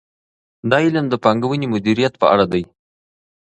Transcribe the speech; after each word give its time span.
دا 0.69 0.77
علم 0.85 1.05
د 1.09 1.13
پانګونې 1.23 1.67
مدیریت 1.73 2.13
په 2.21 2.25
اړه 2.33 2.45
دی. 2.53 2.63